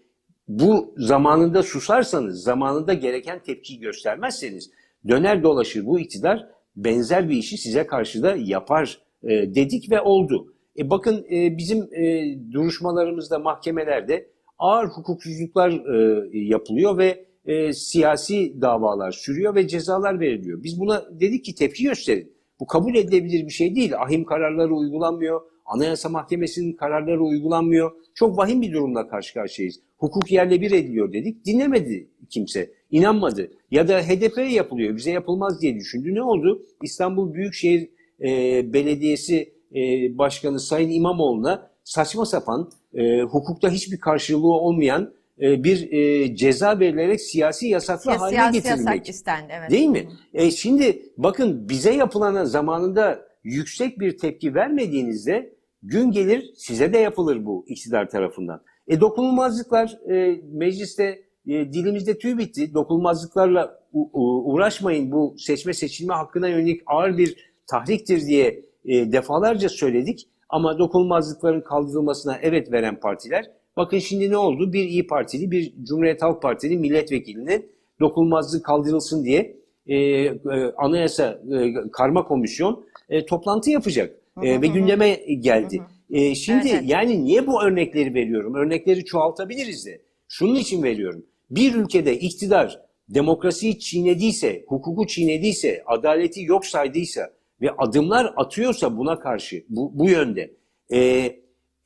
[0.49, 4.71] bu zamanında susarsanız, zamanında gereken tepkiyi göstermezseniz
[5.09, 10.55] döner dolaşır bu iktidar benzer bir işi size karşı da yapar e, dedik ve oldu.
[10.79, 19.13] E bakın e, bizim e, duruşmalarımızda mahkemelerde ağır hukuksuzluklar e, yapılıyor ve e, siyasi davalar
[19.13, 20.63] sürüyor ve cezalar veriliyor.
[20.63, 22.38] Biz buna dedik ki tepki gösterin.
[22.61, 23.93] Bu kabul edilebilir bir şey değil.
[23.99, 25.41] Ahim kararları uygulanmıyor.
[25.67, 27.93] Anayasa Mahkemesi'nin kararları uygulanmıyor.
[28.15, 29.81] Çok vahim bir durumla karşı karşıyayız.
[29.99, 31.45] Hukuk yerle bir ediliyor dedik.
[31.45, 32.71] Dinlemedi kimse.
[32.91, 33.51] inanmadı.
[33.71, 34.97] Ya da HDP'ye yapılıyor.
[34.97, 36.15] Bize yapılmaz diye düşündü.
[36.15, 36.63] Ne oldu?
[36.83, 37.89] İstanbul Büyükşehir
[38.21, 38.29] e,
[38.73, 39.79] Belediyesi e,
[40.19, 47.21] Başkanı Sayın İmamoğlu'na saçma sapan, e, hukukta hiçbir karşılığı olmayan e, bir e, ceza verilerek
[47.21, 48.87] siyasi yasaklı Ya, haline siyasi getirilmek.
[48.97, 49.53] yasak istendi.
[49.59, 49.71] Evet.
[49.71, 50.09] Değil mi?
[50.35, 57.45] E şimdi bakın bize yapılana zamanında yüksek bir tepki vermediğinizde gün gelir size de yapılır
[57.47, 58.63] bu iktidar tarafından.
[58.89, 61.05] E dokunulmazlıklar e, mecliste
[61.47, 62.75] e, dilimizde tüy bitti.
[62.75, 67.37] Dokunulmazlıklarla u- u- uğraşmayın bu seçme seçilme hakkına yönelik ağır bir
[67.71, 70.29] tahriktir diye e, defalarca söyledik.
[70.49, 73.45] Ama dokunulmazlıkların kaldırılmasına evet veren partiler
[73.79, 74.73] bakın şimdi ne oldu?
[74.73, 80.35] Bir İyi Partili, bir Cumhuriyet Halk Partili milletvekilinin dokunulmazlık kaldırılsın diye e, e,
[80.77, 85.11] Anayasa e, Karma Komisyon e, toplantı yapacak E, ve gündeme
[85.41, 85.83] geldi.
[86.11, 86.91] E, şimdi Evet, evet.
[86.91, 88.55] yani niye bu örnekleri veriyorum?
[88.55, 90.01] Örnekleri çoğaltabiliriz de.
[90.29, 91.27] Şunun için veriyorum.
[91.51, 99.65] Bir ülkede iktidar demokrasiyi çiğnediyse, hukuku çiğnediyse, adaleti yok saydıysa ve adımlar atıyorsa buna karşı
[99.69, 100.51] bu, bu yönde
[100.93, 101.31] e,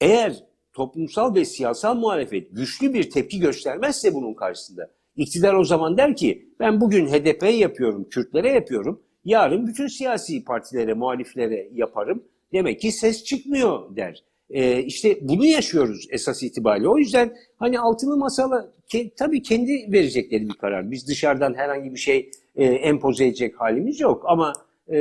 [0.01, 6.17] eğer toplumsal ve siyasal muhalefet güçlü bir tepki göstermezse bunun karşısında iktidar o zaman der
[6.17, 12.25] ki ben bugün HDP'ye yapıyorum, Kürtlere yapıyorum, yarın bütün siyasi partilere, muhaliflere yaparım.
[12.53, 14.25] Demek ki ses çıkmıyor der.
[14.51, 16.89] Ee, işte bunu yaşıyoruz esas itibariyle.
[16.89, 20.91] O yüzden hani altılı masala ke- tabii kendi verecekleri bir karar.
[20.91, 24.25] Biz dışarıdan herhangi bir şey e, empoze edecek halimiz yok.
[24.27, 24.53] Ama
[24.89, 24.99] e,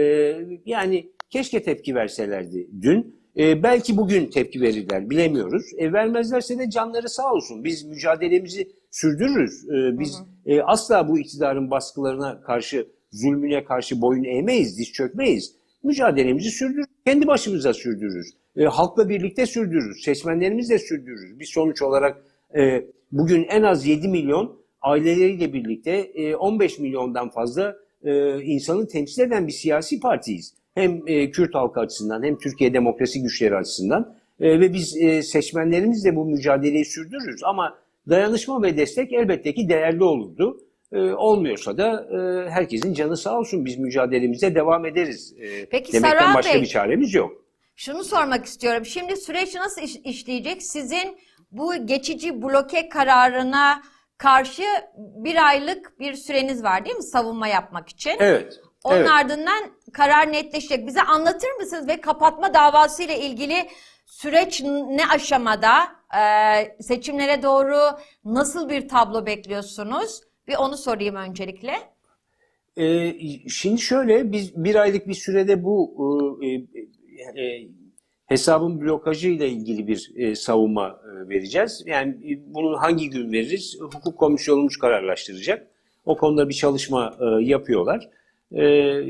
[0.65, 3.20] yani keşke tepki verselerdi dün.
[3.37, 5.65] E, belki bugün tepki verirler bilemiyoruz.
[5.77, 7.63] E, vermezlerse de canları sağ olsun.
[7.63, 9.69] Biz mücadelemizi sürdürürüz.
[9.69, 15.55] E, biz e, asla bu iktidarın baskılarına karşı, zulmüne karşı boyun eğmeyiz, diz çökmeyiz.
[15.83, 16.85] Mücadelemizi sürdürürüz.
[17.05, 18.31] Kendi başımıza sürdürürüz.
[18.57, 20.03] E, halkla birlikte sürdürürüz.
[20.03, 21.39] Seçmenlerimizle sürdürürüz.
[21.39, 22.23] Biz sonuç olarak
[22.55, 29.21] e, bugün en az 7 milyon aileleriyle birlikte e, 15 milyondan fazla e, insanı temsil
[29.21, 30.53] eden bir siyasi partiyiz.
[30.75, 36.15] Hem e, Kürt halkı açısından hem Türkiye demokrasi güçleri açısından E, ve biz e, seçmenlerimizle
[36.15, 37.43] bu mücadeleyi sürdürürüz.
[37.43, 37.77] Ama
[38.09, 40.57] dayanışma ve destek elbette ki değerli olurdu.
[40.91, 43.65] E, olmuyorsa da e, herkesin canı sağ olsun.
[43.65, 45.33] Biz mücadelemize devam ederiz.
[45.39, 47.45] E, Peki demekten Saruhan başka Bey, bir çaremiz yok.
[47.75, 48.85] Şunu sormak istiyorum.
[48.85, 50.63] Şimdi süreç nasıl iş- işleyecek?
[50.63, 51.17] Sizin
[51.51, 53.81] bu geçici bloke kararına
[54.17, 54.63] karşı
[54.97, 58.13] bir aylık bir süreniz var değil mi savunma yapmak için?
[58.19, 58.59] Evet.
[58.83, 59.09] Onun evet.
[59.09, 60.87] ardından karar netleşecek.
[60.87, 63.67] Bize anlatır mısınız ve kapatma davası ile ilgili
[64.05, 66.01] süreç ne aşamada?
[66.19, 67.77] Ee, seçimlere doğru
[68.25, 70.21] nasıl bir tablo bekliyorsunuz?
[70.47, 71.73] Bir onu sorayım öncelikle.
[72.77, 73.13] Ee,
[73.49, 76.47] şimdi şöyle biz bir aylık bir sürede bu e,
[77.41, 77.67] e,
[78.25, 81.83] hesabın blokajı ile ilgili bir e, savunma e, vereceğiz.
[81.85, 83.77] Yani e, bunu hangi gün veririz?
[83.81, 85.67] Hukuk komisyonumuz kararlaştıracak.
[86.05, 88.09] O konuda bir çalışma e, yapıyorlar.
[88.55, 89.01] E,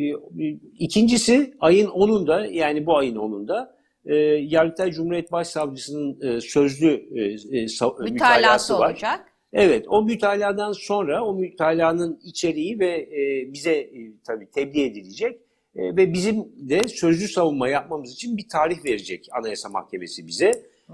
[0.80, 3.70] ikincisi ayın 10'unda yani bu ayın 10'unda
[4.06, 4.16] e,
[4.56, 7.22] Yargıtay Cumhuriyet Başsavcısının e, sözlü e,
[7.58, 8.90] e, Mütalası mütalası var.
[8.90, 9.28] olacak.
[9.54, 15.42] Evet, o mütaladan sonra o mütalanın içeriği ve e, bize e, tabii tebliğ edilecek
[15.76, 16.36] e, ve bizim
[16.70, 20.52] de sözlü savunma yapmamız için bir tarih verecek Anayasa Mahkemesi bize.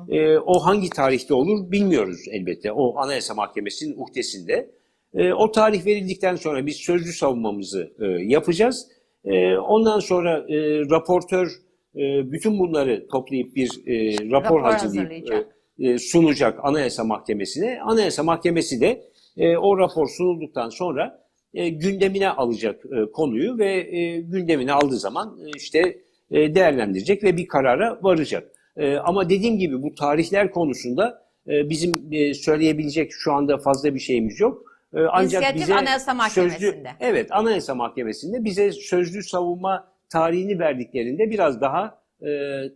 [0.10, 2.71] E, o hangi tarihte olur bilmiyoruz elbette.
[2.71, 4.69] O Anayasa Mahkemesi'nin uhdesinde.
[5.17, 8.88] E, o tarih verildikten sonra biz sözlü savunmamızı e, yapacağız.
[9.25, 11.47] E, ondan sonra e, raportör
[11.95, 15.56] e, bütün bunları toplayıp bir e, rapor, Rapor hazırlayıp hazırlayacak.
[15.80, 17.80] e, e, sunacak Anayasa Mahkemesi'ne.
[17.82, 19.03] Anayasa Mahkemesi de
[19.38, 25.39] e, o rapor sunulduktan sonra e, gündemine alacak e, konuyu ve e, gündemine aldığı zaman
[25.45, 25.97] e, işte
[26.32, 28.51] e, değerlendirecek ve bir karara varacak.
[28.77, 33.99] E, ama dediğim gibi bu tarihler konusunda e, bizim e, söyleyebilecek şu anda fazla bir
[33.99, 34.63] şeyimiz yok.
[34.93, 36.60] E, ancak İnisiyatif bize Anayasa Mahkemesi'nde.
[36.60, 42.30] Sözlü, evet Anayasa Mahkemesi'nde bize sözlü savunma tarihini verdiklerinde biraz daha e,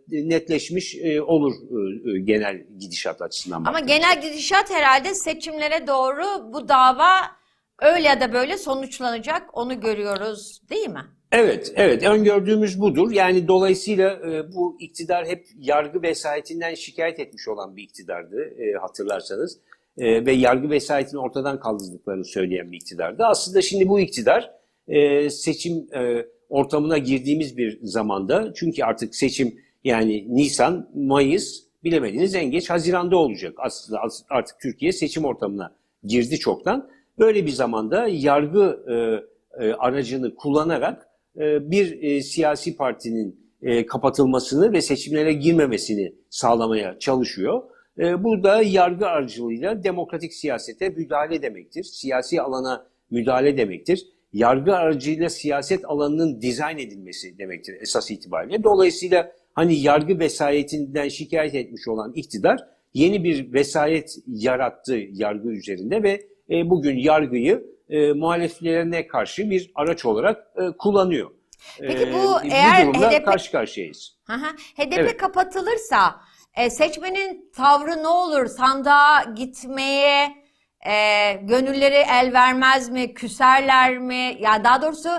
[0.09, 3.55] netleşmiş e, olur e, e, genel gidişat açısından.
[3.55, 3.95] Ama baktığımızda.
[3.95, 7.11] genel gidişat herhalde seçimlere doğru bu dava
[7.79, 9.57] öyle ya da böyle sonuçlanacak.
[9.57, 11.05] Onu görüyoruz değil mi?
[11.31, 12.03] Evet, evet.
[12.03, 13.11] Öngördüğümüz budur.
[13.11, 19.59] Yani dolayısıyla e, bu iktidar hep yargı vesayetinden şikayet etmiş olan bir iktidardı e, hatırlarsanız.
[20.01, 23.23] E, ve yargı vesayetini ortadan kaldırdıklarını söyleyen bir iktidardı.
[23.25, 24.51] Aslında şimdi bu iktidar
[24.87, 32.51] e, seçim e, ortamına girdiğimiz bir zamanda çünkü artık seçim yani Nisan, Mayıs bilemediniz en
[32.51, 33.53] geç Haziran'da olacak.
[33.57, 36.89] Aslında as- artık Türkiye seçim ortamına girdi çoktan.
[37.19, 44.73] Böyle bir zamanda yargı e, e, aracını kullanarak e, bir e, siyasi partinin e, kapatılmasını
[44.73, 47.63] ve seçimlere girmemesini sağlamaya çalışıyor.
[48.01, 51.83] E, bu da yargı aracılığıyla demokratik siyasete müdahale demektir.
[51.83, 54.07] Siyasi alana müdahale demektir.
[54.33, 58.63] Yargı aracıyla siyaset alanının dizayn edilmesi demektir esas itibariyle.
[58.63, 62.59] Dolayısıyla hani yargı vesayetinden şikayet etmiş olan iktidar
[62.93, 70.05] yeni bir vesayet yarattı yargı üzerinde ve e, bugün yargıyı e, muhalefetlerine karşı bir araç
[70.05, 71.31] olarak e, kullanıyor.
[71.79, 74.17] Peki bu E, eğer bu durumda HDP karşı karşıyayız.
[74.23, 74.45] Hı hı.
[74.75, 75.17] HDP Evet.
[75.17, 76.15] kapatılırsa
[76.55, 78.47] e, seçmenin tavrı ne olur?
[78.47, 80.35] Sandığa gitmeye
[80.87, 83.13] e, gönülleri el vermez mi?
[83.13, 84.37] Küserler mi?
[84.39, 85.09] Ya daha doğrusu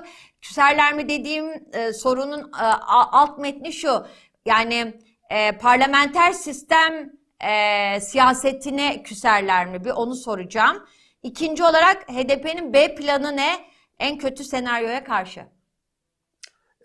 [0.41, 2.65] küserler mi dediğim e, sorunun e,
[3.13, 4.07] alt metni şu.
[4.47, 4.95] Yani
[5.31, 9.85] e, parlamenter sistem e, siyasetine küserler mi?
[9.85, 10.87] Bir onu soracağım.
[11.23, 13.73] İkinci olarak HDP'nin B planı ne?
[13.99, 15.45] En kötü senaryoya karşı.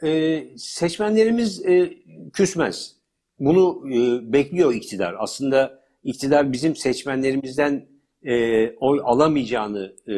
[0.03, 1.93] E, seçmenlerimiz e,
[2.33, 2.96] küsmez.
[3.39, 5.15] Bunu e, bekliyor iktidar.
[5.17, 7.85] Aslında iktidar bizim seçmenlerimizden
[8.23, 10.15] e, oy alamayacağını e,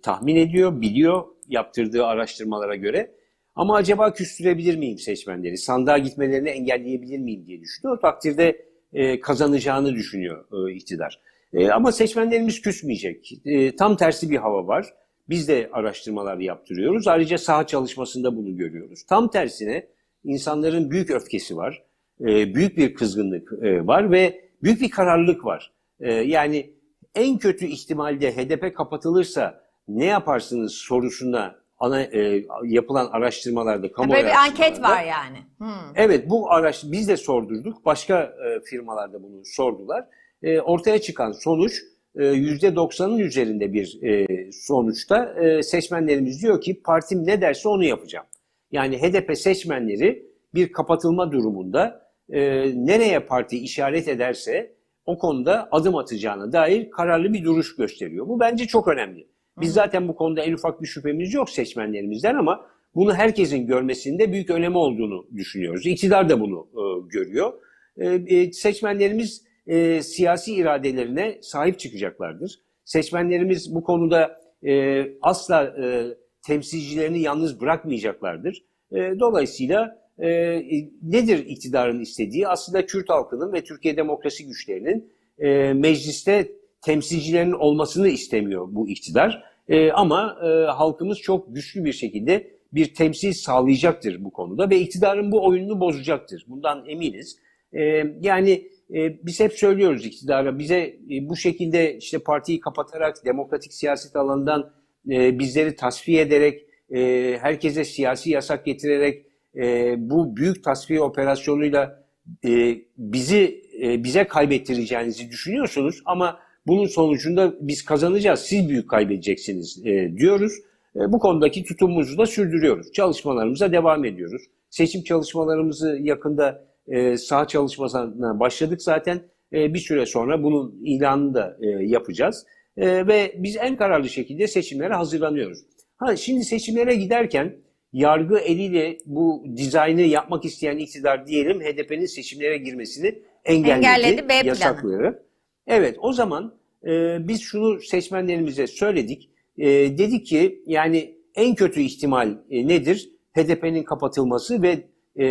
[0.00, 3.14] tahmin ediyor, biliyor yaptırdığı araştırmalara göre.
[3.54, 5.58] Ama acaba küstürebilir miyim seçmenleri?
[5.58, 7.96] Sandığa gitmelerini engelleyebilir miyim diye düşünüyor.
[7.96, 11.20] O takdirde e, kazanacağını düşünüyor e, iktidar.
[11.52, 13.32] E, ama seçmenlerimiz küsmeyecek.
[13.44, 14.86] E, tam tersi bir hava var.
[15.28, 17.08] Biz de araştırmalar yaptırıyoruz.
[17.08, 19.02] Ayrıca saha çalışmasında bunu görüyoruz.
[19.08, 19.86] Tam tersine
[20.24, 21.82] insanların büyük öfkesi var.
[22.22, 25.72] E, büyük bir kızgınlık e, var ve büyük bir kararlılık var.
[26.00, 26.70] E, yani
[27.14, 34.44] en kötü ihtimalde HDP kapatılırsa ne yaparsınız sorusuna ana e, yapılan araştırmalarda, kamu Böyle bir
[34.46, 35.38] anket var yani.
[35.58, 35.92] Hmm.
[35.94, 37.84] Evet bu araç biz de sordurduk.
[37.84, 40.04] Başka e, firmalarda bunu sordular.
[40.42, 41.72] E, ortaya çıkan sonuç
[42.16, 48.26] e, %90'ın üzerinde bir e, sonuçta e, seçmenlerimiz diyor ki partim ne derse onu yapacağım.
[48.72, 52.40] Yani HDP seçmenleri bir kapatılma durumunda e,
[52.74, 54.74] nereye parti işaret ederse
[55.06, 58.28] o konuda adım atacağına dair kararlı bir duruş gösteriyor.
[58.28, 59.26] Bu bence çok önemli.
[59.60, 64.50] Biz zaten bu konuda en ufak bir şüphemiz yok seçmenlerimizden ama bunu herkesin görmesinde büyük
[64.50, 65.86] önemi olduğunu düşünüyoruz.
[65.86, 67.52] İktidar da bunu e, görüyor.
[67.96, 72.60] E, e, seçmenlerimiz e, siyasi iradelerine sahip çıkacaklardır.
[72.84, 76.06] Seçmenlerimiz bu konuda e, asla e,
[76.46, 78.64] temsilcilerini yalnız bırakmayacaklardır.
[78.92, 80.62] E, dolayısıyla e,
[81.02, 82.48] nedir iktidarın istediği?
[82.48, 89.44] Aslında Kürt halkının ve Türkiye demokrasi güçlerinin e, mecliste temsilcilerin olmasını istemiyor bu iktidar.
[89.68, 95.32] E, ama e, halkımız çok güçlü bir şekilde bir temsil sağlayacaktır bu konuda ve iktidarın
[95.32, 96.44] bu oyununu bozacaktır.
[96.48, 97.38] Bundan eminiz.
[97.72, 103.72] E, yani e, biz hep söylüyoruz iktidara bize e, bu şekilde işte partiyi kapatarak demokratik
[103.72, 104.72] siyaset alanından
[105.10, 106.98] e, bizleri tasfiye ederek e,
[107.40, 112.04] herkese siyasi yasak getirerek e, bu büyük tasfiye operasyonuyla
[112.44, 120.16] e, bizi e, bize kaybettireceğinizi düşünüyorsunuz ama bunun sonucunda biz kazanacağız, siz büyük kaybedeceksiniz e,
[120.16, 120.52] diyoruz.
[120.96, 122.92] E, bu konudaki tutumumuzu da sürdürüyoruz.
[122.92, 124.42] Çalışmalarımıza devam ediyoruz.
[124.70, 129.20] Seçim çalışmalarımızı yakında e, saha çalışmasına başladık zaten.
[129.52, 132.46] E, bir süre sonra bunun ilanını da e, yapacağız.
[132.76, 135.58] E, ve biz en kararlı şekilde seçimlere hazırlanıyoruz.
[135.96, 137.56] Ha, şimdi seçimlere giderken
[137.92, 145.22] yargı eliyle bu dizaynı yapmak isteyen iktidar diyelim HDP'nin seçimlere girmesini engelledi, Engelledi, B planı.
[145.66, 146.88] Evet o zaman e,
[147.28, 149.30] biz şunu seçmenlerimize söyledik.
[149.58, 153.10] E, dedik ki yani en kötü ihtimal e, nedir?
[153.36, 154.84] HDP'nin kapatılması ve
[155.16, 155.24] e,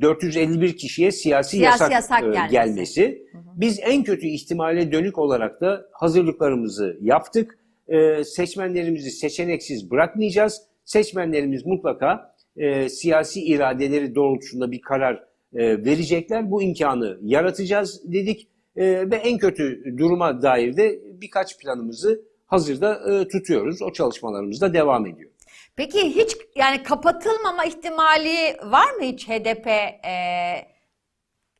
[0.00, 2.52] 451 kişiye siyasi, Siyasi yasak, yasak e, gelmesi.
[2.52, 3.26] gelmesi.
[3.56, 7.58] Biz en kötü ihtimale dönük olarak da hazırlıklarımızı yaptık.
[7.88, 10.62] E, seçmenlerimizi seçeneksiz bırakmayacağız.
[10.84, 15.14] Seçmenlerimiz mutlaka e, siyasi iradeleri doğrultusunda bir karar
[15.54, 16.50] e, verecekler.
[16.50, 23.28] Bu imkanı yaratacağız dedik E, ve en kötü duruma dair de birkaç planımızı hazırda e,
[23.28, 23.82] tutuyoruz.
[23.82, 25.30] O çalışmalarımız da devam ediyor.
[25.76, 30.12] Peki hiç yani kapatılmama ihtimali var mı hiç HDP e,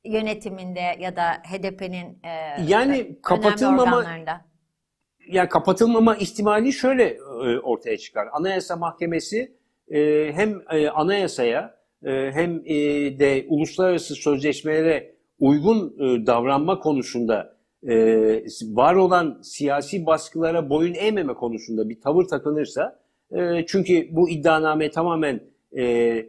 [0.05, 2.29] yönetiminde ya da HDP'nin e,
[2.67, 4.05] Yani kapatılmama
[5.29, 8.29] yani kapatılmama ihtimali şöyle ortaya çıkar.
[8.33, 9.53] Anayasa Mahkemesi
[9.91, 11.75] e, hem e, anayasaya
[12.05, 12.75] e, hem e,
[13.19, 17.57] de uluslararası sözleşmelere uygun e, davranma konusunda
[17.89, 17.95] e,
[18.63, 23.01] var olan siyasi baskılara boyun eğmeme konusunda bir tavır takınırsa
[23.33, 25.41] e, çünkü bu iddianame tamamen
[25.73, 26.27] e, e,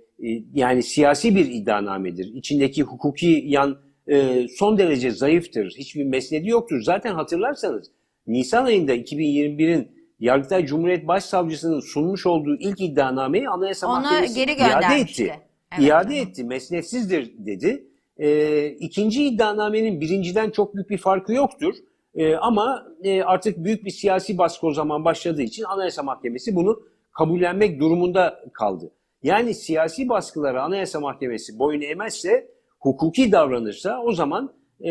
[0.54, 2.34] yani siyasi bir iddianamedir.
[2.34, 5.76] İçindeki hukuki yan e, son derece zayıftır.
[5.78, 6.82] Hiçbir mesnedi yoktur.
[6.82, 7.92] Zaten hatırlarsanız
[8.28, 9.88] Nisan ayında 2021'in
[10.22, 15.34] Yargıtay Cumhuriyet Başsavcısının sunmuş olduğu ilk iddianameyi Anayasa Onu Mahkemesi geri iade etti.
[15.72, 16.22] Evet, iade hı.
[16.22, 16.44] etti.
[16.44, 17.88] Mesnetsizdir dedi.
[18.18, 21.76] E, ikinci iddianamenin birinciden çok büyük bir farkı yoktur.
[22.16, 26.80] E, ama e, artık büyük bir siyasi baskı o zaman başladığı için Anayasa Mahkemesi bunu
[27.12, 28.92] kabullenmek durumunda kaldı.
[29.24, 34.54] Yani siyasi baskılara Anayasa Mahkemesi boyun eğmezse, hukuki davranırsa o zaman
[34.84, 34.90] e,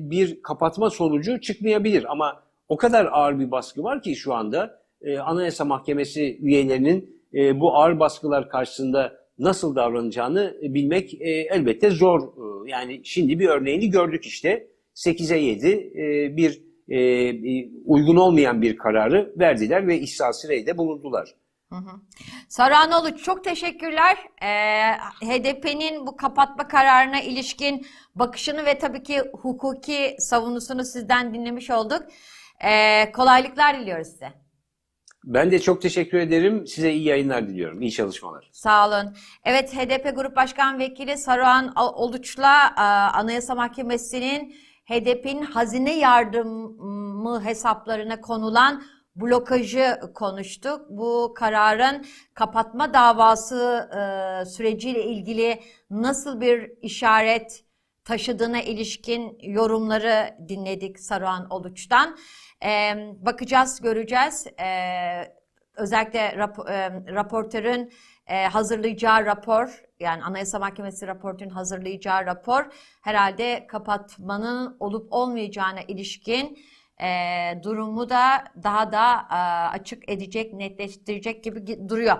[0.00, 2.12] bir kapatma sonucu çıkmayabilir.
[2.12, 7.60] Ama o kadar ağır bir baskı var ki şu anda e, Anayasa Mahkemesi üyelerinin e,
[7.60, 12.20] bu ağır baskılar karşısında nasıl davranacağını bilmek e, elbette zor.
[12.22, 18.62] E, Yani şimdi bir örneğini gördük işte 8'e 7 e, bir e, e, uygun olmayan
[18.62, 21.34] bir kararı verdiler ve ihsas reyde bulundular.
[22.48, 24.16] Saruhan Oluç çok teşekkürler.
[24.42, 24.92] Ee,
[25.26, 32.02] HDP'nin bu kapatma kararına ilişkin bakışını ve tabii ki hukuki savunusunu sizden dinlemiş olduk.
[32.64, 34.32] Ee, kolaylıklar diliyoruz size.
[35.24, 36.66] Ben de çok teşekkür ederim.
[36.66, 37.82] Size iyi yayınlar diliyorum.
[37.82, 38.50] İyi çalışmalar.
[38.52, 39.16] Sağ olun.
[39.44, 42.80] Evet HDP Grup Başkan Vekili Saruhan Oluç'la e,
[43.18, 48.82] Anayasa Mahkemesi'nin HDP'nin hazine yardımı hesaplarına konulan
[49.16, 50.80] blokajı konuştuk.
[50.90, 57.64] Bu kararın kapatma davası e, süreciyle ilgili nasıl bir işaret
[58.04, 62.16] taşıdığına ilişkin yorumları dinledik Saruhan Oluç'tan.
[62.64, 64.46] Ee, bakacağız, göreceğiz.
[64.60, 65.34] Ee,
[65.76, 67.92] özellikle rap- e, raportörün
[68.26, 72.66] e, hazırlayacağı rapor, yani Anayasa Mahkemesi raportörün hazırlayacağı rapor
[73.02, 76.58] herhalde kapatmanın olup olmayacağına ilişkin
[77.02, 77.08] e,
[77.62, 79.34] durumu da daha da e,
[79.78, 82.16] açık edecek, netleştirecek gibi gi- duruyor.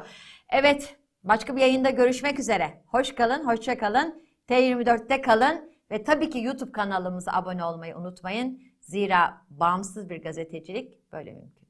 [0.50, 2.82] Evet, başka bir yayında görüşmek üzere.
[2.86, 4.22] Hoş kalın, hoşça kalın.
[4.48, 8.71] T24'te kalın ve tabii ki YouTube kanalımıza abone olmayı unutmayın.
[8.92, 11.61] Zira bağımsız bir gazetecilik böyle mümkün.